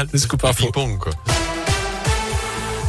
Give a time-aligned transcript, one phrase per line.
[0.00, 0.66] Le scoop info.
[0.66, 1.12] Ping-pong, quoi.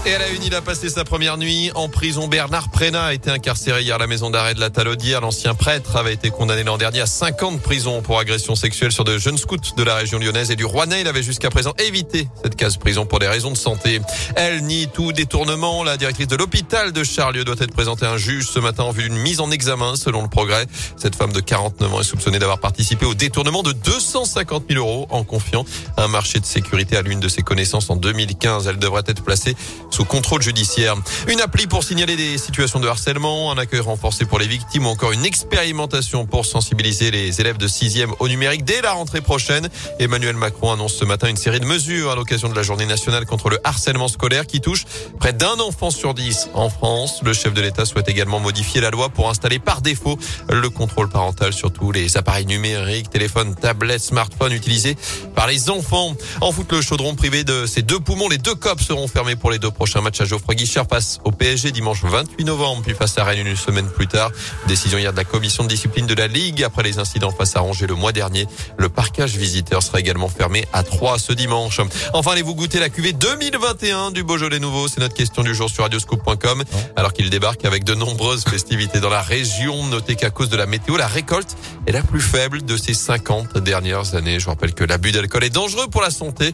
[0.05, 2.29] Et à la une, il a passé sa première nuit en prison.
[2.29, 5.19] Bernard Prénat a été incarcéré hier à la maison d'arrêt de la Talaudière.
[5.19, 8.93] L'ancien prêtre avait été condamné l'an dernier à 5 ans de prison pour agression sexuelle
[8.93, 11.01] sur de jeunes scouts de la région lyonnaise et du Rouennais.
[11.01, 13.99] Il avait jusqu'à présent évité cette case prison pour des raisons de santé.
[14.37, 15.83] Elle nie tout détournement.
[15.83, 18.91] La directrice de l'hôpital de Charlieu doit être présentée à un juge ce matin en
[18.91, 20.65] vue d'une mise en examen selon le progrès.
[20.95, 25.07] Cette femme de 49 ans est soupçonnée d'avoir participé au détournement de 250 000 euros
[25.09, 25.65] en confiant
[25.97, 28.65] un marché de sécurité à l'une de ses connaissances en 2015.
[28.67, 29.57] Elle devrait être placée
[29.89, 30.95] sous contrôle judiciaire.
[31.27, 34.89] Une appli pour signaler des situations de harcèlement, un accueil renforcé pour les victimes ou
[34.89, 39.69] encore une expérimentation pour sensibiliser les élèves de 6e au numérique dès la rentrée prochaine.
[39.99, 43.25] Emmanuel Macron annonce ce matin une série de mesures à l'occasion de la journée nationale
[43.25, 44.85] contre le harcèlement scolaire qui touche
[45.19, 47.21] près d'un enfant sur dix en France.
[47.23, 50.17] Le chef de l'État souhaite également modifier la loi pour installer par défaut
[50.49, 54.97] le contrôle parental sur tous les appareils numériques, téléphones, tablettes, smartphones utilisés
[55.35, 56.15] par les enfants.
[56.41, 59.51] En foot, le chaudron privé de ses deux poumons, les deux copes seront fermés pour
[59.51, 63.17] les deux prochains matchs à Geoffroy Guichard passe au PSG dimanche 28 novembre, puis face
[63.17, 64.29] à Rennes une semaine plus tard.
[64.67, 67.63] Décision hier de la commission de discipline de la Ligue après les incidents face à
[67.63, 68.45] Angers le mois dernier.
[68.77, 71.79] Le parcage visiteur sera également fermé à 3 ce dimanche.
[72.11, 74.89] Enfin, allez-vous goûter la cuvée 2021 du Beaujolais nouveau?
[74.89, 76.65] C'est notre question du jour sur radioscoop.com.
[76.97, 80.65] Alors qu'il débarque avec de nombreuses festivités dans la région, notez qu'à cause de la
[80.65, 81.55] météo, la récolte
[81.87, 84.41] est la plus faible de ces 50 dernières années.
[84.41, 86.53] Je rappelle que l'abus d'alcool est dangereux pour la santé.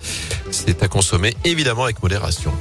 [0.51, 2.53] C'est à consommer évidemment avec modération.